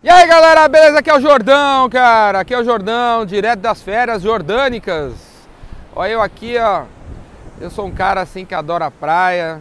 E 0.00 0.08
aí 0.08 0.28
galera, 0.28 0.68
beleza? 0.68 1.00
Aqui 1.00 1.10
é 1.10 1.16
o 1.16 1.20
Jordão, 1.20 1.90
cara. 1.90 2.38
Aqui 2.38 2.54
é 2.54 2.60
o 2.60 2.62
Jordão, 2.62 3.26
direto 3.26 3.58
das 3.58 3.82
férias 3.82 4.22
jordânicas. 4.22 5.12
Olha 5.92 6.12
eu 6.12 6.22
aqui, 6.22 6.56
ó. 6.56 6.84
Eu 7.60 7.68
sou 7.68 7.84
um 7.84 7.90
cara 7.90 8.20
assim 8.20 8.44
que 8.44 8.54
adora 8.54 8.92
praia, 8.92 9.60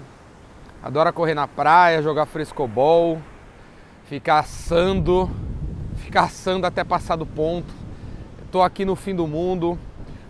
adora 0.84 1.12
correr 1.12 1.34
na 1.34 1.47
praia, 1.47 2.04
jogar 2.04 2.28
frescobol, 2.28 3.20
ficar 4.05 4.38
assando, 4.38 5.28
ficar 5.96 6.26
assando 6.26 6.68
até 6.68 6.84
passar 6.84 7.16
do 7.16 7.26
ponto. 7.26 7.74
tô 8.52 8.62
aqui 8.62 8.86
no 8.86 8.96
fim 8.96 9.16
do 9.16 9.26
mundo. 9.26 9.76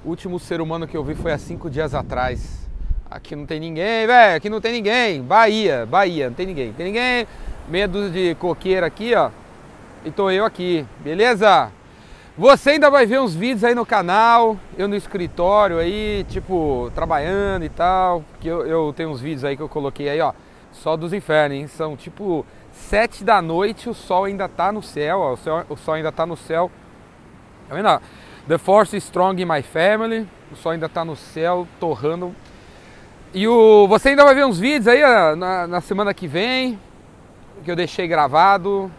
O 0.05 0.09
último 0.09 0.39
ser 0.39 0.61
humano 0.61 0.87
que 0.87 0.95
eu 0.95 1.03
vi 1.03 1.15
foi 1.15 1.33
há 1.33 1.37
cinco 1.37 1.69
dias 1.69 1.93
atrás. 1.93 2.65
Aqui 3.11 3.35
não 3.35 3.45
tem 3.45 3.59
ninguém, 3.59 4.07
velho. 4.07 4.37
Aqui 4.37 4.49
não 4.49 4.61
tem 4.61 4.71
ninguém. 4.71 5.21
Bahia, 5.21 5.85
Bahia, 5.85 6.29
não 6.29 6.33
tem 6.33 6.45
ninguém. 6.45 6.71
Tem 6.71 6.85
ninguém. 6.85 7.27
Medo 7.67 8.09
de 8.09 8.35
coqueira 8.35 8.87
aqui, 8.87 9.13
ó 9.13 9.31
e 10.07 10.11
tô 10.11 10.31
eu 10.31 10.45
aqui, 10.45 10.85
beleza? 10.99 11.69
Você 12.37 12.69
ainda 12.71 12.89
vai 12.89 13.05
ver 13.05 13.19
uns 13.19 13.35
vídeos 13.35 13.65
aí 13.65 13.75
no 13.75 13.85
canal, 13.85 14.57
eu 14.77 14.87
no 14.87 14.95
escritório 14.95 15.79
aí, 15.79 16.25
tipo, 16.29 16.89
trabalhando 16.95 17.65
e 17.65 17.69
tal, 17.69 18.23
que 18.39 18.47
eu, 18.47 18.65
eu 18.65 18.93
tenho 18.95 19.09
uns 19.09 19.19
vídeos 19.19 19.43
aí 19.43 19.57
que 19.57 19.61
eu 19.61 19.67
coloquei 19.67 20.07
aí, 20.07 20.21
ó, 20.21 20.31
só 20.71 20.95
dos 20.95 21.11
infernos, 21.11 21.57
hein? 21.57 21.67
São 21.67 21.97
tipo 21.97 22.45
sete 22.71 23.21
da 23.25 23.41
noite, 23.41 23.89
o 23.89 23.93
sol 23.93 24.23
ainda 24.23 24.47
tá 24.47 24.71
no 24.71 24.81
céu, 24.81 25.19
ó, 25.19 25.33
o, 25.33 25.37
céu, 25.37 25.65
o 25.67 25.75
sol 25.75 25.95
ainda 25.95 26.11
tá 26.11 26.25
no 26.25 26.37
céu. 26.37 26.71
Tá 27.67 27.75
vendo? 27.75 28.01
The 28.47 28.57
force 28.57 28.95
is 28.95 29.03
strong 29.03 29.41
in 29.41 29.45
my 29.45 29.61
family, 29.61 30.25
o 30.49 30.55
sol 30.55 30.71
ainda 30.71 30.87
tá 30.87 31.03
no 31.03 31.17
céu, 31.17 31.67
torrando. 31.81 32.33
E 33.33 33.45
o, 33.45 33.87
você 33.89 34.09
ainda 34.09 34.23
vai 34.23 34.33
ver 34.33 34.45
uns 34.45 34.57
vídeos 34.57 34.87
aí 34.87 35.03
ó, 35.03 35.35
na, 35.35 35.67
na 35.67 35.81
semana 35.81 36.13
que 36.13 36.29
vem, 36.29 36.79
que 37.65 37.69
eu 37.69 37.75
deixei 37.75 38.07
gravado, 38.07 38.89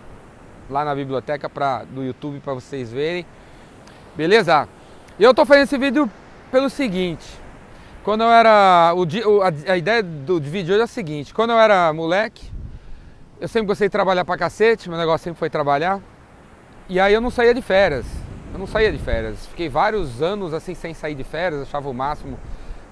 lá 0.69 0.85
na 0.85 0.95
biblioteca 0.95 1.49
pra, 1.49 1.85
do 1.85 2.03
YouTube 2.03 2.41
para 2.41 2.55
vocês 2.55 2.93
verem. 2.93 3.25
Beleza? 4.17 4.69
Eu 5.19 5.35
tô 5.35 5.45
fazendo 5.45 5.65
esse 5.65 5.79
vídeo 5.79 6.11
pelo 6.51 6.69
seguinte. 6.71 7.27
Quando 8.05 8.23
eu 8.23 8.31
era. 8.31 8.93
O, 8.95 9.43
a, 9.43 9.73
a 9.73 9.77
ideia 9.77 10.03
do 10.03 10.41
vídeo 10.41 10.73
hoje 10.73 10.81
é 10.81 10.85
a 10.85 10.87
seguinte: 10.87 11.35
quando 11.35 11.51
eu 11.51 11.59
era 11.59 11.93
moleque, 11.93 12.51
eu 13.41 13.49
sempre 13.49 13.67
gostei 13.67 13.89
de 13.89 13.93
trabalhar 13.93 14.25
pra 14.25 14.37
cacete, 14.37 14.89
meu 14.89 14.99
negócio 14.99 15.25
sempre 15.25 15.39
foi 15.39 15.51
trabalhar. 15.51 16.01
E 16.89 16.99
aí 16.99 17.13
eu 17.13 17.21
não 17.21 17.31
saía 17.31 17.53
de 17.53 17.63
férias. 17.63 18.07
Eu 18.53 18.59
não 18.59 18.67
saía 18.67 18.91
de 18.91 18.99
férias. 18.99 19.47
Fiquei 19.47 19.69
vários 19.69 20.23
anos 20.23 20.55
assim 20.55 20.75
sem 20.75 20.95
sair 20.95 21.15
de 21.15 21.25
férias, 21.25 21.63
achava 21.63 21.89
o 21.89 21.95
máximo 21.95 22.39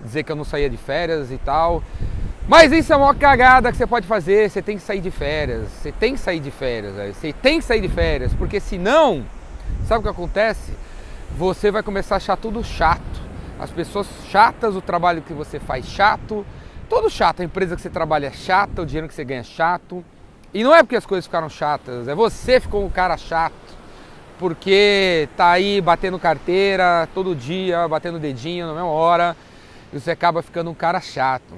dizer 0.02 0.22
que 0.22 0.30
eu 0.30 0.36
não 0.36 0.44
saía 0.44 0.68
de 0.68 0.76
férias 0.76 1.32
e 1.32 1.38
tal. 1.38 1.82
Mas 2.48 2.70
isso 2.70 2.92
é 2.92 2.96
uma 2.96 3.14
cagada 3.14 3.72
que 3.72 3.76
você 3.76 3.86
pode 3.86 4.06
fazer. 4.06 4.48
Você 4.48 4.62
tem 4.62 4.76
que 4.76 4.82
sair 4.82 5.00
de 5.00 5.10
férias. 5.10 5.68
Você 5.68 5.90
tem 5.90 6.14
que 6.14 6.20
sair 6.20 6.38
de 6.38 6.50
férias. 6.50 6.94
Você 7.16 7.32
tem 7.32 7.58
que 7.58 7.64
sair 7.64 7.80
de 7.80 7.88
férias. 7.88 8.32
Porque 8.34 8.60
senão, 8.60 9.24
sabe 9.86 10.00
o 10.00 10.02
que 10.02 10.08
acontece? 10.08 10.72
Você 11.36 11.72
vai 11.72 11.82
começar 11.82 12.14
a 12.14 12.18
achar 12.18 12.36
tudo 12.36 12.62
chato. 12.62 13.26
As 13.58 13.70
pessoas 13.70 14.06
chatas, 14.30 14.76
o 14.76 14.80
trabalho 14.80 15.22
que 15.22 15.32
você 15.32 15.58
faz 15.58 15.86
chato. 15.86 16.46
Tudo 16.88 17.10
chato. 17.10 17.40
A 17.40 17.44
empresa 17.44 17.74
que 17.74 17.82
você 17.82 17.90
trabalha 17.90 18.28
é 18.28 18.32
chata, 18.32 18.82
o 18.82 18.86
dinheiro 18.86 19.08
que 19.08 19.14
você 19.14 19.24
ganha 19.24 19.40
é 19.40 19.44
chato. 19.44 20.04
E 20.54 20.62
não 20.62 20.74
é 20.74 20.82
porque 20.82 20.96
as 20.96 21.04
coisas 21.04 21.26
ficaram 21.26 21.48
chatas, 21.50 22.08
é 22.08 22.14
você 22.14 22.60
ficou 22.60 22.84
um 22.84 22.88
cara 22.88 23.16
chato. 23.16 23.54
Porque 24.38 25.28
tá 25.36 25.50
aí 25.50 25.80
batendo 25.80 26.18
carteira 26.18 27.08
todo 27.12 27.34
dia, 27.34 27.88
batendo 27.88 28.18
dedinho 28.18 28.66
na 28.66 28.72
mesma 28.72 28.88
hora. 28.88 29.36
E 29.92 29.98
você 29.98 30.12
acaba 30.12 30.42
ficando 30.42 30.70
um 30.70 30.74
cara 30.74 31.00
chato. 31.00 31.54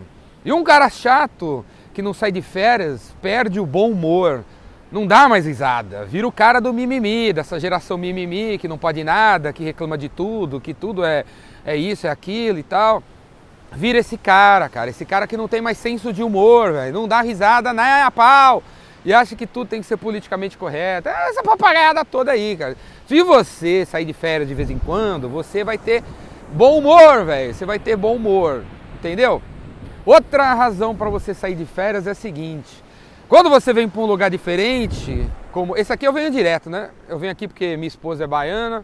E 0.49 0.53
um 0.53 0.65
cara 0.65 0.89
chato 0.89 1.63
que 1.93 2.01
não 2.01 2.15
sai 2.15 2.33
de 2.33 2.41
férias 2.41 3.15
perde 3.21 3.61
o 3.61 3.67
bom 3.67 3.91
humor, 3.91 4.43
não 4.91 5.07
dá 5.07 5.29
mais 5.29 5.45
risada, 5.45 6.07
vira 6.07 6.27
o 6.27 6.33
cara 6.33 6.59
do 6.59 6.73
mimimi, 6.73 7.35
dessa 7.35 7.61
geração 7.61 7.99
mimimi 7.99 8.57
que 8.57 8.67
não 8.67 8.79
pode 8.79 9.05
nada, 9.05 9.53
que 9.53 9.63
reclama 9.63 9.99
de 9.99 10.09
tudo, 10.09 10.59
que 10.59 10.73
tudo 10.73 11.05
é, 11.05 11.27
é 11.67 11.77
isso, 11.77 12.07
é 12.07 12.11
aquilo 12.11 12.59
e 12.59 12.63
tal. 12.63 13.03
Vira 13.73 13.99
esse 13.99 14.17
cara, 14.17 14.71
cara, 14.71 14.89
esse 14.89 15.05
cara 15.05 15.27
que 15.27 15.37
não 15.37 15.49
tem 15.49 15.61
mais 15.61 15.77
senso 15.77 16.15
de 16.15 16.23
humor, 16.23 16.73
velho, 16.73 16.95
não 16.95 17.07
dá 17.07 17.21
risada 17.21 17.75
nem 17.75 17.85
a 17.85 18.11
pau 18.11 18.63
e 19.05 19.13
acha 19.13 19.37
que 19.37 19.47
tudo 19.47 19.69
tem 19.69 19.83
que 19.83 19.87
ser 19.87 19.99
politicamente 19.99 20.57
correto. 20.57 21.11
É 21.11 21.29
essa 21.29 21.43
papagaiada 21.43 22.07
toda 22.07 22.33
aí, 22.33 22.57
cara. 22.57 22.75
Se 23.07 23.23
você 23.23 23.85
sair 23.85 24.07
de 24.07 24.15
férias 24.15 24.49
de 24.49 24.55
vez 24.55 24.71
em 24.71 24.79
quando, 24.79 25.29
você 25.29 25.63
vai 25.63 25.77
ter 25.77 26.03
bom 26.55 26.79
humor, 26.79 27.27
velho. 27.27 27.53
Você 27.53 27.67
vai 27.67 27.79
ter 27.79 27.97
bom 27.97 28.17
humor, 28.17 28.65
entendeu? 28.95 29.43
Outra 30.09 30.55
razão 30.55 30.97
para 30.97 31.11
você 31.11 31.35
sair 31.35 31.55
de 31.55 31.67
férias 31.67 32.07
é 32.07 32.13
a 32.13 32.15
seguinte: 32.15 32.83
quando 33.29 33.51
você 33.51 33.75
vem 33.75 33.87
para 33.87 34.01
um 34.01 34.07
lugar 34.07 34.31
diferente, 34.31 35.29
como 35.53 35.77
esse 35.77 35.93
aqui 35.93 36.09
eu 36.09 36.15
venho 36.15 36.31
direto, 36.31 36.71
né? 36.71 36.89
Eu 37.07 37.19
venho 37.19 37.31
aqui 37.31 37.47
porque 37.47 37.77
minha 37.77 37.89
esposa 37.89 38.25
é 38.25 38.27
baiana. 38.27 38.83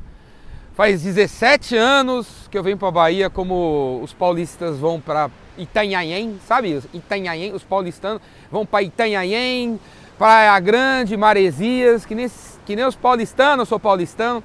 Faz 0.75 1.03
17 1.03 1.79
anos 1.79 2.47
que 2.51 2.59
eu 2.59 2.63
venho 2.63 2.77
para 2.77 2.91
Bahia, 2.91 3.31
como 3.31 4.01
os 4.03 4.13
paulistas 4.13 4.77
vão 4.77 5.01
para 5.01 5.31
Itanhaém, 5.57 6.39
sabe? 6.47 6.83
Itanhaém, 6.93 7.55
os 7.55 7.63
paulistanos 7.63 8.21
vão 8.51 8.67
para 8.67 8.83
Itanhaém, 8.83 9.81
Praia 10.19 10.61
Grande, 10.61 11.17
Maresias, 11.17 12.05
que 12.05 12.15
nem, 12.15 12.31
que 12.67 12.77
nem 12.77 12.85
os 12.85 12.97
paulistanos, 12.97 13.61
eu 13.61 13.67
sou 13.67 13.81
paulistano, 13.81 14.45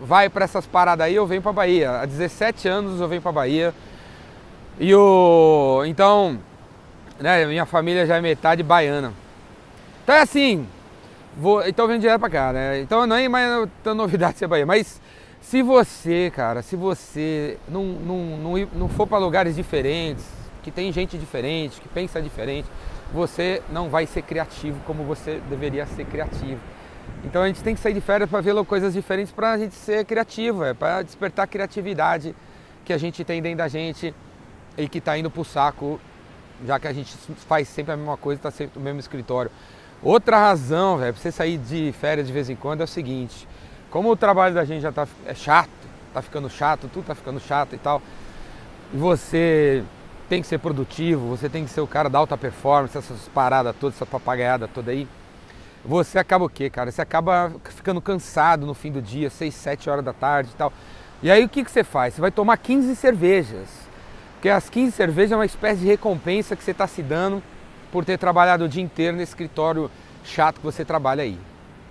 vai 0.00 0.28
para 0.28 0.46
essas 0.46 0.66
paradas 0.66 1.06
aí, 1.06 1.14
eu 1.14 1.28
venho 1.28 1.42
para 1.42 1.52
Bahia. 1.52 2.00
Há 2.00 2.06
17 2.06 2.66
anos 2.66 3.00
eu 3.00 3.06
venho 3.06 3.22
para 3.22 3.30
Bahia. 3.30 3.72
E 4.80 4.94
o. 4.94 5.82
Então, 5.86 6.38
né, 7.18 7.44
minha 7.46 7.66
família 7.66 8.06
já 8.06 8.16
é 8.16 8.20
metade 8.20 8.62
baiana. 8.62 9.12
Então 10.04 10.14
é 10.14 10.20
assim, 10.22 10.66
vou, 11.36 11.66
então 11.66 11.86
vem 11.86 11.98
direto 11.98 12.20
pra 12.20 12.30
cá, 12.30 12.52
né? 12.52 12.80
Então 12.80 13.06
não 13.06 13.16
é 13.16 13.28
mais 13.28 13.68
tão 13.82 13.94
novidade 13.94 14.38
ser 14.38 14.46
Bahia, 14.46 14.64
mas 14.64 15.00
se 15.40 15.62
você, 15.62 16.32
cara, 16.34 16.62
se 16.62 16.76
você 16.76 17.58
não, 17.68 17.84
não, 17.84 18.18
não, 18.38 18.68
não 18.74 18.88
for 18.88 19.06
para 19.06 19.18
lugares 19.18 19.56
diferentes, 19.56 20.24
que 20.62 20.70
tem 20.70 20.92
gente 20.92 21.18
diferente, 21.18 21.80
que 21.80 21.88
pensa 21.88 22.22
diferente, 22.22 22.68
você 23.12 23.62
não 23.70 23.88
vai 23.88 24.06
ser 24.06 24.22
criativo 24.22 24.78
como 24.86 25.02
você 25.04 25.40
deveria 25.48 25.86
ser 25.86 26.04
criativo. 26.04 26.60
Então 27.24 27.42
a 27.42 27.46
gente 27.48 27.62
tem 27.62 27.74
que 27.74 27.80
sair 27.80 27.94
de 27.94 28.00
férias 28.00 28.30
para 28.30 28.40
ver 28.40 28.54
coisas 28.64 28.94
diferentes 28.94 29.32
para 29.32 29.52
a 29.52 29.58
gente 29.58 29.74
ser 29.74 30.04
criativo, 30.04 30.64
é, 30.64 30.72
para 30.72 31.02
despertar 31.02 31.42
a 31.42 31.46
criatividade 31.46 32.34
que 32.84 32.92
a 32.92 32.98
gente 32.98 33.24
tem 33.24 33.42
dentro 33.42 33.58
da 33.58 33.68
gente 33.68 34.14
e 34.78 34.88
que 34.88 34.98
está 34.98 35.18
indo 35.18 35.30
para 35.30 35.42
o 35.42 35.44
saco, 35.44 36.00
já 36.64 36.78
que 36.78 36.86
a 36.86 36.92
gente 36.92 37.14
faz 37.48 37.68
sempre 37.68 37.92
a 37.92 37.96
mesma 37.96 38.16
coisa, 38.16 38.38
está 38.38 38.50
sempre 38.50 38.78
no 38.78 38.84
mesmo 38.84 39.00
escritório. 39.00 39.50
Outra 40.00 40.38
razão, 40.38 40.96
velho, 40.96 41.12
para 41.12 41.20
você 41.20 41.32
sair 41.32 41.58
de 41.58 41.92
férias 41.92 42.28
de 42.28 42.32
vez 42.32 42.48
em 42.48 42.54
quando 42.54 42.80
é 42.80 42.84
o 42.84 42.88
seguinte: 42.88 43.48
como 43.90 44.10
o 44.10 44.16
trabalho 44.16 44.54
da 44.54 44.64
gente 44.64 44.80
já 44.80 44.92
tá 44.92 45.06
é 45.26 45.34
chato, 45.34 45.68
tá 46.14 46.22
ficando 46.22 46.48
chato, 46.48 46.88
tudo 46.92 47.06
tá 47.06 47.14
ficando 47.14 47.40
chato 47.40 47.74
e 47.74 47.78
tal, 47.78 48.00
e 48.94 48.96
você 48.96 49.82
tem 50.28 50.40
que 50.40 50.46
ser 50.46 50.58
produtivo, 50.58 51.26
você 51.26 51.48
tem 51.48 51.64
que 51.64 51.70
ser 51.70 51.80
o 51.80 51.86
cara 51.86 52.08
da 52.08 52.18
alta 52.18 52.36
performance, 52.36 52.96
essas 52.96 53.28
paradas 53.28 53.74
todas, 53.80 53.96
essa 53.96 54.06
papagaiada 54.06 54.68
toda 54.68 54.92
aí. 54.92 55.08
Você 55.84 56.18
acaba 56.18 56.44
o 56.44 56.48
quê, 56.48 56.68
cara? 56.68 56.92
Você 56.92 57.00
acaba 57.00 57.52
ficando 57.64 58.00
cansado 58.00 58.66
no 58.66 58.74
fim 58.74 58.92
do 58.92 59.00
dia, 59.00 59.30
6, 59.30 59.54
7 59.54 59.90
horas 59.90 60.04
da 60.04 60.12
tarde 60.12 60.50
e 60.52 60.56
tal. 60.56 60.72
E 61.22 61.30
aí 61.30 61.44
o 61.44 61.48
que, 61.48 61.64
que 61.64 61.70
você 61.70 61.82
faz? 61.82 62.14
Você 62.14 62.20
vai 62.20 62.30
tomar 62.30 62.56
15 62.58 62.94
cervejas 62.94 63.87
porque 64.38 64.48
as 64.48 64.70
15 64.70 64.92
cervejas 64.92 65.32
é 65.32 65.34
uma 65.34 65.44
espécie 65.44 65.80
de 65.80 65.88
recompensa 65.88 66.54
que 66.54 66.62
você 66.62 66.70
está 66.70 66.86
se 66.86 67.02
dando 67.02 67.42
por 67.90 68.04
ter 68.04 68.16
trabalhado 68.16 68.66
o 68.66 68.68
dia 68.68 68.82
inteiro 68.82 69.16
nesse 69.16 69.32
escritório 69.32 69.90
chato 70.22 70.60
que 70.60 70.64
você 70.64 70.84
trabalha 70.84 71.24
aí. 71.24 71.36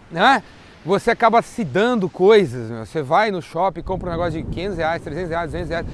Né? 0.10 0.42
Você 0.86 1.12
acaba 1.12 1.42
se 1.42 1.66
dando 1.66 2.08
coisas, 2.10 2.72
meu. 2.72 2.86
você 2.86 3.02
vai 3.02 3.32
no 3.32 3.42
shopping, 3.42 3.82
compra 3.82 4.08
um 4.08 4.12
negócio 4.14 4.42
de 4.42 4.50
500 4.50 4.78
reais, 4.78 5.02
300 5.02 5.30
reais, 5.30 5.52
200 5.52 5.70
reais, 5.70 5.86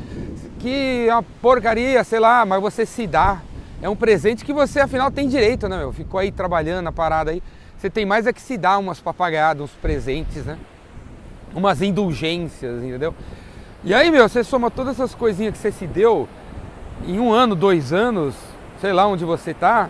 que 0.59 1.07
é 1.09 1.15
uma 1.15 1.23
porcaria, 1.23 2.03
sei 2.03 2.19
lá, 2.19 2.45
mas 2.45 2.61
você 2.61 2.85
se 2.85 3.07
dá. 3.07 3.41
É 3.81 3.89
um 3.89 3.95
presente 3.95 4.45
que 4.45 4.53
você 4.53 4.79
afinal 4.79 5.09
tem 5.09 5.27
direito, 5.27 5.67
né, 5.67 5.79
meu? 5.79 5.91
Ficou 5.91 6.19
aí 6.19 6.31
trabalhando 6.31 6.83
na 6.83 6.91
parada 6.91 7.31
aí. 7.31 7.41
Você 7.79 7.89
tem 7.89 8.05
mais 8.05 8.27
é 8.27 8.31
que 8.31 8.39
se 8.39 8.59
dar 8.59 8.77
umas 8.77 8.99
papagadas, 8.99 9.63
uns 9.63 9.71
presentes, 9.71 10.45
né? 10.45 10.59
Umas 11.55 11.81
indulgências, 11.81 12.83
entendeu? 12.83 13.15
E 13.83 13.93
aí, 13.93 14.11
meu, 14.11 14.29
você 14.29 14.43
soma 14.43 14.69
todas 14.69 14.93
essas 14.93 15.13
coisinhas 15.13 15.53
que 15.53 15.59
você 15.59 15.71
se 15.71 15.85
deu, 15.85 16.29
em 17.07 17.19
um 17.19 17.31
ano, 17.31 17.55
dois 17.55 17.91
anos, 17.91 18.35
sei 18.79 18.93
lá 18.93 19.05
onde 19.07 19.25
você 19.25 19.51
está, 19.51 19.89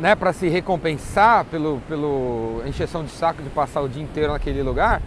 né, 0.00 0.14
para 0.14 0.32
se 0.32 0.48
recompensar 0.48 1.44
pelo, 1.46 1.80
pelo 1.88 2.62
encheção 2.66 3.04
de 3.04 3.10
saco 3.10 3.42
de 3.42 3.48
passar 3.50 3.80
o 3.80 3.88
dia 3.88 4.02
inteiro 4.02 4.32
naquele 4.32 4.62
lugar, 4.62 5.00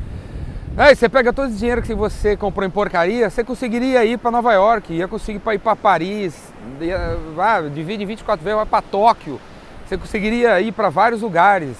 aí 0.77 0.95
você 0.95 1.09
pega 1.09 1.33
todo 1.33 1.49
esse 1.49 1.57
dinheiro 1.57 1.81
que 1.81 1.93
você 1.93 2.37
comprou 2.37 2.65
em 2.65 2.69
porcaria, 2.69 3.29
você 3.29 3.43
conseguiria 3.43 4.05
ir 4.05 4.17
para 4.17 4.31
Nova 4.31 4.53
York, 4.53 4.93
ia 4.93 5.07
conseguir 5.07 5.39
para 5.39 5.55
ir 5.55 5.59
para 5.59 5.75
Paris, 5.75 6.53
ia, 6.79 7.17
ah, 7.37 7.61
divide 7.61 8.03
em 8.03 8.07
24 8.07 8.43
vezes, 8.43 8.57
vai 8.57 8.65
para 8.65 8.81
Tóquio, 8.81 9.39
você 9.85 9.97
conseguiria 9.97 10.59
ir 10.61 10.71
para 10.71 10.89
vários 10.89 11.21
lugares. 11.21 11.77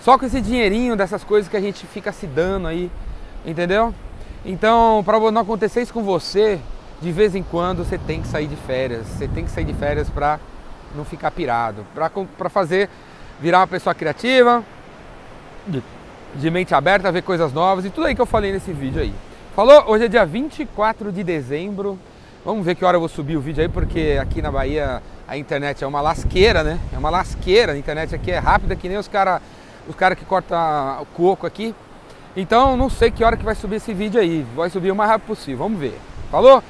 Só 0.00 0.16
com 0.16 0.24
esse 0.24 0.40
dinheirinho 0.40 0.96
dessas 0.96 1.24
coisas 1.24 1.50
que 1.50 1.56
a 1.56 1.60
gente 1.60 1.86
fica 1.86 2.12
se 2.12 2.26
dando 2.26 2.68
aí, 2.68 2.90
entendeu? 3.44 3.92
Então, 4.44 5.02
para 5.04 5.18
não 5.30 5.42
acontecer 5.42 5.82
isso 5.82 5.92
com 5.92 6.02
você, 6.02 6.60
de 7.00 7.12
vez 7.12 7.34
em 7.34 7.42
quando 7.42 7.84
você 7.84 7.96
tem 7.98 8.22
que 8.22 8.28
sair 8.28 8.46
de 8.46 8.56
férias. 8.56 9.06
Você 9.06 9.28
tem 9.28 9.44
que 9.44 9.50
sair 9.50 9.64
de 9.64 9.74
férias 9.74 10.08
para 10.08 10.38
não 10.94 11.04
ficar 11.04 11.30
pirado, 11.30 11.84
para 11.94 12.48
fazer 12.48 12.88
virar 13.40 13.60
uma 13.60 13.66
pessoa 13.66 13.94
criativa, 13.94 14.64
de 16.34 16.50
mente 16.50 16.74
aberta, 16.74 17.12
ver 17.12 17.22
coisas 17.22 17.52
novas 17.52 17.84
e 17.84 17.90
tudo 17.90 18.06
aí 18.06 18.14
que 18.14 18.20
eu 18.20 18.26
falei 18.26 18.52
nesse 18.52 18.72
vídeo 18.72 19.00
aí. 19.00 19.14
Falou? 19.54 19.84
Hoje 19.88 20.04
é 20.04 20.08
dia 20.08 20.24
24 20.24 21.12
de 21.12 21.22
dezembro. 21.22 21.98
Vamos 22.44 22.64
ver 22.64 22.74
que 22.74 22.84
hora 22.84 22.96
eu 22.96 23.00
vou 23.00 23.08
subir 23.08 23.36
o 23.36 23.40
vídeo 23.40 23.62
aí, 23.62 23.68
porque 23.68 24.18
aqui 24.20 24.40
na 24.40 24.50
Bahia 24.50 25.02
a 25.26 25.36
internet 25.36 25.84
é 25.84 25.86
uma 25.86 26.00
lasqueira, 26.00 26.62
né? 26.62 26.78
É 26.92 26.98
uma 26.98 27.10
lasqueira. 27.10 27.72
A 27.72 27.76
internet 27.76 28.14
aqui 28.14 28.30
é 28.30 28.38
rápida, 28.38 28.74
que 28.74 28.88
nem 28.88 28.96
os 28.96 29.08
caras 29.08 29.42
os 29.88 29.94
cara 29.94 30.14
que 30.14 30.24
cortam 30.24 30.58
o 31.02 31.06
coco 31.06 31.46
aqui. 31.46 31.74
Então 32.36 32.76
não 32.76 32.88
sei 32.88 33.10
que 33.10 33.24
hora 33.24 33.36
que 33.36 33.44
vai 33.44 33.54
subir 33.54 33.76
esse 33.76 33.92
vídeo 33.92 34.20
aí. 34.20 34.46
Vai 34.54 34.70
subir 34.70 34.90
o 34.90 34.96
mais 34.96 35.10
rápido 35.10 35.26
possível. 35.28 35.58
Vamos 35.58 35.78
ver. 35.78 35.98
Falou? 36.30 36.62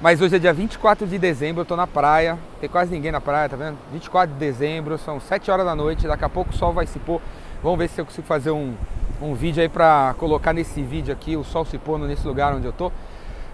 Mas 0.00 0.20
hoje 0.20 0.36
é 0.36 0.38
dia 0.38 0.52
24 0.52 1.08
de 1.08 1.18
dezembro, 1.18 1.62
eu 1.62 1.64
tô 1.64 1.74
na 1.74 1.86
praia. 1.86 2.38
Tem 2.60 2.70
quase 2.70 2.92
ninguém 2.92 3.10
na 3.10 3.20
praia, 3.20 3.48
tá 3.48 3.56
vendo? 3.56 3.76
24 3.92 4.32
de 4.32 4.38
dezembro, 4.38 4.96
são 4.96 5.18
7 5.18 5.50
horas 5.50 5.66
da 5.66 5.74
noite. 5.74 6.06
Daqui 6.06 6.24
a 6.24 6.28
pouco 6.28 6.52
o 6.52 6.56
sol 6.56 6.72
vai 6.72 6.86
se 6.86 7.00
pôr. 7.00 7.20
Vamos 7.64 7.80
ver 7.80 7.88
se 7.88 8.00
eu 8.00 8.06
consigo 8.06 8.24
fazer 8.24 8.52
um, 8.52 8.74
um 9.20 9.34
vídeo 9.34 9.60
aí 9.60 9.68
pra 9.68 10.14
colocar 10.16 10.52
nesse 10.52 10.80
vídeo 10.82 11.12
aqui, 11.12 11.36
o 11.36 11.42
sol 11.42 11.64
se 11.64 11.76
pondo 11.78 12.06
nesse 12.06 12.24
lugar 12.24 12.54
onde 12.54 12.64
eu 12.64 12.72
tô. 12.72 12.92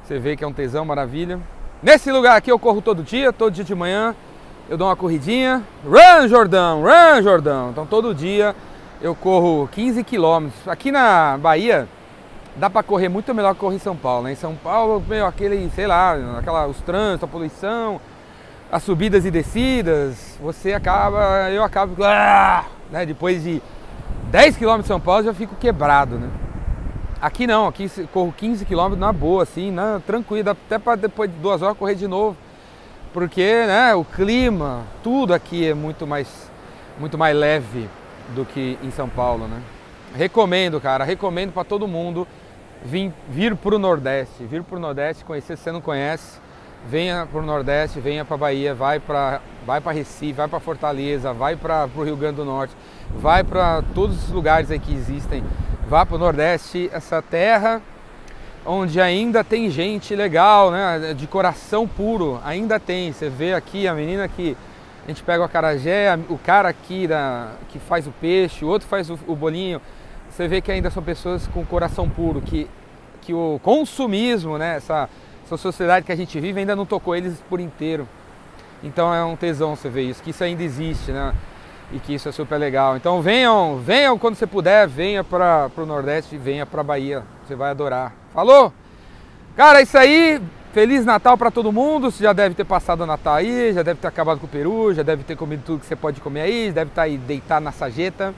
Você 0.04 0.18
vê 0.18 0.36
que 0.36 0.44
é 0.44 0.46
um 0.46 0.52
tesão, 0.52 0.84
maravilha. 0.84 1.40
Nesse 1.82 2.12
lugar 2.12 2.36
aqui 2.36 2.52
eu 2.52 2.58
corro 2.58 2.82
todo 2.82 3.02
dia, 3.02 3.32
todo 3.32 3.50
dia 3.50 3.64
de 3.64 3.74
manhã. 3.74 4.14
Eu 4.68 4.76
dou 4.76 4.86
uma 4.86 4.96
corridinha. 4.96 5.62
Run, 5.82 6.28
Jordão! 6.28 6.82
Run, 6.82 7.22
Jordão! 7.22 7.70
Então 7.70 7.86
todo 7.86 8.14
dia 8.14 8.54
eu 9.00 9.14
corro 9.14 9.66
15 9.72 10.04
quilômetros. 10.04 10.68
Aqui 10.68 10.92
na 10.92 11.38
Bahia 11.38 11.88
dá 12.56 12.70
para 12.70 12.82
correr 12.82 13.08
muito 13.08 13.34
melhor 13.34 13.54
que 13.54 13.60
correr 13.60 13.76
em 13.76 13.80
São 13.80 13.96
Paulo. 13.96 14.24
Né? 14.24 14.32
Em 14.32 14.36
São 14.36 14.54
Paulo, 14.54 15.02
meu, 15.06 15.26
aquele, 15.26 15.70
sei 15.74 15.86
lá, 15.86 16.16
aquela, 16.38 16.66
os 16.66 16.80
trânsitos, 16.80 17.24
a 17.24 17.32
poluição, 17.32 18.00
as 18.70 18.82
subidas 18.82 19.24
e 19.24 19.30
descidas, 19.30 20.38
você 20.40 20.72
acaba, 20.72 21.50
eu 21.50 21.62
acabo, 21.62 22.02
ah, 22.04 22.64
né? 22.90 23.06
depois 23.06 23.42
de 23.42 23.62
10 24.30 24.56
km 24.56 24.80
de 24.80 24.86
São 24.86 25.00
Paulo 25.00 25.24
já 25.24 25.34
fico 25.34 25.54
quebrado, 25.56 26.18
né? 26.18 26.28
Aqui 27.20 27.46
não, 27.46 27.66
aqui 27.66 27.88
corro 28.12 28.34
15 28.36 28.66
km 28.66 28.96
na 28.98 29.12
boa, 29.12 29.44
assim, 29.44 29.70
na, 29.70 30.00
tranquilo, 30.06 30.50
até 30.50 30.78
para 30.78 30.96
depois 30.96 31.30
de 31.30 31.36
duas 31.38 31.62
horas 31.62 31.78
correr 31.78 31.94
de 31.94 32.06
novo. 32.06 32.36
Porque 33.14 33.64
né, 33.66 33.94
o 33.94 34.04
clima, 34.04 34.82
tudo 35.02 35.32
aqui 35.32 35.68
é 35.68 35.72
muito 35.72 36.06
mais, 36.06 36.28
muito 36.98 37.16
mais 37.16 37.34
leve 37.34 37.88
do 38.34 38.44
que 38.44 38.76
em 38.82 38.90
São 38.90 39.08
Paulo, 39.08 39.46
né? 39.46 39.62
Recomendo, 40.14 40.80
cara, 40.80 41.04
recomendo 41.04 41.52
para 41.52 41.64
todo 41.64 41.88
mundo 41.88 42.26
vir, 42.84 43.12
vir 43.28 43.56
para 43.56 43.74
o 43.74 43.78
Nordeste, 43.78 44.44
vir 44.44 44.62
para 44.62 44.76
o 44.76 44.80
Nordeste, 44.80 45.24
conhecer 45.24 45.56
se 45.56 45.64
você 45.64 45.72
não 45.72 45.80
conhece, 45.80 46.38
venha 46.88 47.26
para 47.26 47.40
o 47.40 47.42
Nordeste, 47.44 47.98
venha 47.98 48.24
para 48.24 48.36
Bahia, 48.36 48.74
vai 48.74 49.00
para 49.00 49.40
vai 49.66 49.80
para 49.80 49.92
Recife, 49.92 50.34
vai 50.34 50.48
para 50.48 50.60
Fortaleza, 50.60 51.32
vai 51.32 51.56
para 51.56 51.88
o 51.96 52.02
Rio 52.02 52.16
Grande 52.16 52.36
do 52.36 52.44
Norte, 52.44 52.74
vai 53.16 53.42
para 53.42 53.82
todos 53.94 54.24
os 54.24 54.30
lugares 54.30 54.70
aí 54.70 54.78
que 54.78 54.92
existem 54.92 55.42
vá 55.88 56.04
para 56.04 56.16
o 56.16 56.18
Nordeste, 56.18 56.90
essa 56.92 57.20
terra 57.20 57.80
onde 58.66 59.00
ainda 59.00 59.44
tem 59.44 59.70
gente 59.70 60.14
legal, 60.14 60.70
né, 60.70 61.14
de 61.14 61.26
coração 61.26 61.86
puro, 61.86 62.40
ainda 62.44 62.80
tem. 62.80 63.12
Você 63.12 63.28
vê 63.28 63.52
aqui 63.52 63.86
a 63.86 63.94
menina 63.94 64.26
que 64.26 64.56
a 65.04 65.08
gente 65.08 65.22
pega 65.22 65.42
o 65.42 65.44
acarajé, 65.44 66.18
o 66.30 66.38
cara 66.38 66.70
aqui 66.70 67.06
da, 67.06 67.52
que 67.68 67.78
faz 67.78 68.06
o 68.06 68.10
peixe, 68.10 68.64
o 68.64 68.68
outro 68.68 68.88
faz 68.88 69.10
o, 69.10 69.18
o 69.26 69.36
bolinho. 69.36 69.80
Você 70.34 70.48
vê 70.48 70.60
que 70.60 70.72
ainda 70.72 70.90
são 70.90 71.00
pessoas 71.00 71.46
com 71.46 71.64
coração 71.64 72.10
puro, 72.10 72.40
que, 72.40 72.68
que 73.20 73.32
o 73.32 73.60
consumismo, 73.62 74.58
né, 74.58 74.78
essa, 74.78 75.08
essa 75.44 75.56
sociedade 75.56 76.04
que 76.04 76.10
a 76.10 76.16
gente 76.16 76.40
vive 76.40 76.58
ainda 76.58 76.74
não 76.74 76.84
tocou 76.84 77.14
eles 77.14 77.40
por 77.48 77.60
inteiro. 77.60 78.08
Então 78.82 79.14
é 79.14 79.24
um 79.24 79.36
tesão 79.36 79.76
você 79.76 79.88
ver 79.88 80.02
isso, 80.02 80.20
que 80.20 80.30
isso 80.30 80.42
ainda 80.42 80.64
existe, 80.64 81.12
né? 81.12 81.32
e 81.92 82.00
que 82.00 82.14
isso 82.14 82.28
é 82.28 82.32
super 82.32 82.56
legal. 82.56 82.96
Então 82.96 83.22
venham, 83.22 83.78
venham 83.78 84.18
quando 84.18 84.34
você 84.34 84.46
puder, 84.46 84.88
venha 84.88 85.22
para 85.22 85.70
o 85.76 85.86
Nordeste, 85.86 86.36
venha 86.36 86.66
para 86.66 86.82
Bahia, 86.82 87.22
você 87.46 87.54
vai 87.54 87.70
adorar. 87.70 88.12
Falou? 88.32 88.72
Cara, 89.56 89.78
é 89.78 89.82
isso 89.84 89.96
aí. 89.96 90.42
Feliz 90.72 91.04
Natal 91.04 91.38
para 91.38 91.52
todo 91.52 91.70
mundo. 91.70 92.10
Você 92.10 92.24
já 92.24 92.32
deve 92.32 92.56
ter 92.56 92.64
passado 92.64 93.02
o 93.02 93.06
Natal 93.06 93.34
aí, 93.34 93.72
já 93.72 93.84
deve 93.84 94.00
ter 94.00 94.08
acabado 94.08 94.40
com 94.40 94.46
o 94.46 94.48
peru, 94.48 94.92
já 94.92 95.04
deve 95.04 95.22
ter 95.22 95.36
comido 95.36 95.62
tudo 95.64 95.78
que 95.78 95.86
você 95.86 95.94
pode 95.94 96.20
comer 96.20 96.40
aí, 96.40 96.72
deve 96.72 96.90
estar 96.90 97.02
tá 97.02 97.06
aí 97.06 97.16
deitado 97.16 97.64
na 97.64 97.70
sageta. 97.70 98.34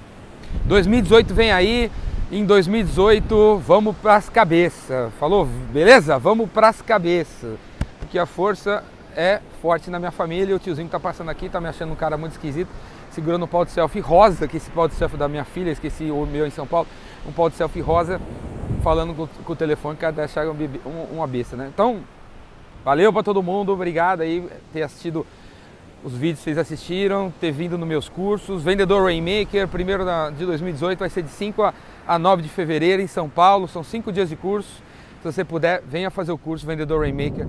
2018 0.65 1.35
vem 1.35 1.53
aí. 1.53 1.91
Em 2.31 2.45
2018 2.45 3.59
vamos 3.59 3.97
para 3.97 4.17
as 4.17 4.29
cabeças. 4.29 5.13
Falou? 5.21 5.47
Beleza? 5.73 6.19
Vamos 6.19 6.51
para 6.51 6.69
as 6.69 6.83
cabeças. 6.83 7.59
Porque 8.01 8.19
a 8.19 8.27
força 8.27 8.83
é 9.15 9.41
forte 9.63 9.91
na 9.91 9.99
minha 9.99 10.11
família. 10.11 10.57
O 10.57 10.59
tiozinho 10.59 10.89
tá 10.89 10.99
passando 10.99 11.31
aqui 11.31 11.49
tá 11.49 11.61
me 11.61 11.69
achando 11.69 11.93
um 11.93 11.97
cara 11.97 12.17
muito 12.17 12.33
esquisito 12.33 12.71
segurando 13.17 13.47
um 13.47 13.49
pau 13.49 13.65
de 13.65 13.71
selfie 13.71 14.01
rosa, 14.01 14.47
que 14.47 14.59
esse 14.59 14.71
pau 14.71 14.87
de 14.87 14.95
selfie 14.95 15.17
da 15.17 15.27
minha 15.27 15.45
filha, 15.45 15.71
esqueci 15.71 16.11
o 16.11 16.27
meu 16.27 16.47
em 16.47 16.51
São 16.51 16.67
Paulo, 16.67 16.87
um 17.27 17.33
pau 17.33 17.49
de 17.49 17.57
selfie 17.57 17.81
rosa, 17.81 18.21
falando 18.83 19.15
com, 19.15 19.27
com 19.27 19.53
o 19.55 19.57
telefone, 19.57 19.97
que 19.97 20.05
achar 20.05 20.47
um, 20.47 20.53
um, 20.85 21.15
uma 21.15 21.27
besta, 21.27 21.57
né? 21.57 21.71
Então, 21.73 22.01
valeu 22.85 23.11
para 23.11 23.23
todo 23.23 23.43
mundo, 23.43 23.73
obrigado 23.73 24.21
aí 24.21 24.47
ter 24.71 24.83
assistido 24.83 25.27
os 26.05 26.13
vídeos 26.13 26.39
que 26.39 26.45
vocês 26.45 26.59
assistiram, 26.59 27.33
ter 27.41 27.51
vindo 27.51 27.77
nos 27.77 27.89
meus 27.89 28.09
cursos. 28.09 28.63
Vendedor 28.63 29.05
Rainmaker, 29.05 29.67
primeiro 29.69 30.05
de 30.37 30.47
2018, 30.47 30.99
vai 30.99 31.11
ser 31.11 31.23
de 31.23 31.31
5 31.31 31.63
a, 31.63 31.75
a 32.07 32.19
9 32.19 32.43
de 32.43 32.49
fevereiro 32.49 33.03
em 33.03 33.07
São 33.07 33.29
Paulo, 33.29 33.67
são 33.67 33.83
cinco 33.83 34.13
dias 34.13 34.29
de 34.29 34.37
curso. 34.37 34.83
Se 35.23 35.33
você 35.33 35.45
puder, 35.45 35.83
venha 35.87 36.11
fazer 36.11 36.33
o 36.33 36.39
curso 36.39 36.67
Vendedor 36.67 37.01
Rainmaker 37.01 37.47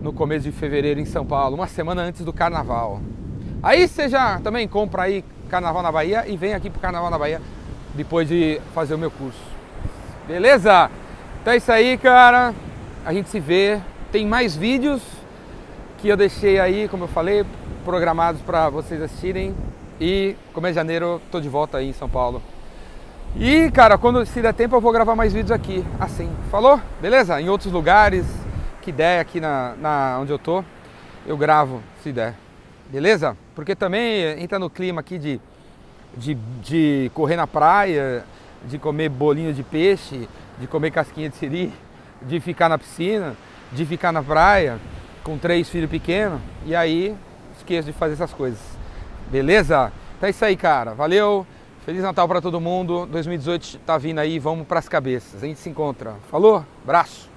no 0.00 0.12
começo 0.12 0.44
de 0.44 0.52
fevereiro 0.52 0.98
em 0.98 1.04
São 1.04 1.24
Paulo, 1.24 1.54
uma 1.54 1.66
semana 1.66 2.02
antes 2.02 2.24
do 2.24 2.32
carnaval. 2.32 3.00
Aí 3.62 3.86
você 3.86 4.08
já 4.08 4.40
também 4.40 4.66
compra 4.66 5.02
aí 5.02 5.24
Carnaval 5.50 5.82
na 5.82 5.92
Bahia 5.92 6.24
e 6.26 6.36
vem 6.36 6.54
aqui 6.54 6.70
pro 6.70 6.80
Carnaval 6.80 7.10
na 7.10 7.18
Bahia 7.18 7.42
depois 7.94 8.28
de 8.28 8.60
fazer 8.74 8.94
o 8.94 8.98
meu 8.98 9.10
curso. 9.10 9.40
Beleza? 10.26 10.90
Então 11.42 11.52
é 11.52 11.56
isso 11.56 11.70
aí, 11.70 11.98
cara. 11.98 12.54
A 13.04 13.12
gente 13.12 13.28
se 13.28 13.40
vê. 13.40 13.80
Tem 14.12 14.26
mais 14.26 14.56
vídeos 14.56 15.02
que 16.00 16.08
eu 16.08 16.16
deixei 16.16 16.58
aí, 16.58 16.88
como 16.88 17.04
eu 17.04 17.08
falei, 17.08 17.44
programados 17.84 18.40
para 18.40 18.70
vocês 18.70 19.02
assistirem. 19.02 19.54
E 20.00 20.34
começo 20.54 20.72
de 20.72 20.76
janeiro 20.76 21.20
tô 21.30 21.38
de 21.40 21.48
volta 21.48 21.76
aí 21.76 21.90
em 21.90 21.92
São 21.92 22.08
Paulo. 22.08 22.42
E, 23.36 23.70
cara, 23.70 23.98
quando 23.98 24.24
se 24.24 24.40
der 24.40 24.54
tempo 24.54 24.74
eu 24.74 24.80
vou 24.80 24.92
gravar 24.92 25.14
mais 25.14 25.32
vídeos 25.32 25.52
aqui, 25.52 25.84
assim. 26.00 26.30
Falou? 26.50 26.80
Beleza? 27.02 27.38
Em 27.40 27.50
outros 27.50 27.70
lugares, 27.70 28.24
que 28.80 28.90
der 28.90 29.20
aqui 29.20 29.40
na, 29.40 29.74
na 29.78 30.18
onde 30.20 30.32
eu 30.32 30.38
tô, 30.38 30.64
eu 31.26 31.36
gravo, 31.36 31.82
se 32.02 32.12
der. 32.12 32.34
Beleza? 32.88 33.36
Porque 33.54 33.76
também 33.76 34.22
entra 34.42 34.58
no 34.58 34.70
clima 34.70 35.02
aqui 35.02 35.18
de, 35.18 35.38
de, 36.16 36.34
de 36.62 37.10
correr 37.12 37.36
na 37.36 37.46
praia, 37.46 38.24
de 38.64 38.78
comer 38.78 39.10
bolinho 39.10 39.52
de 39.52 39.62
peixe, 39.62 40.26
de 40.58 40.66
comer 40.66 40.90
casquinha 40.90 41.28
de 41.28 41.36
siri, 41.36 41.72
de 42.22 42.40
ficar 42.40 42.70
na 42.70 42.78
piscina, 42.78 43.36
de 43.70 43.84
ficar 43.84 44.12
na 44.12 44.22
praia 44.22 44.78
com 45.30 45.38
três 45.38 45.68
filhos 45.68 45.88
pequenos. 45.88 46.40
E 46.66 46.74
aí 46.74 47.14
esqueço 47.56 47.86
de 47.86 47.92
fazer 47.92 48.14
essas 48.14 48.32
coisas. 48.32 48.60
Beleza? 49.30 49.92
Então 50.16 50.26
é 50.26 50.30
isso 50.30 50.44
aí, 50.44 50.56
cara. 50.56 50.92
Valeu. 50.92 51.46
Feliz 51.86 52.02
Natal 52.02 52.26
para 52.26 52.40
todo 52.40 52.60
mundo. 52.60 53.06
2018 53.06 53.78
tá 53.86 53.96
vindo 53.96 54.18
aí, 54.18 54.38
vamos 54.38 54.66
para 54.66 54.80
as 54.80 54.88
cabeças. 54.88 55.42
A 55.42 55.46
gente 55.46 55.60
se 55.60 55.70
encontra. 55.70 56.16
Falou? 56.30 56.64
Abraço. 56.82 57.29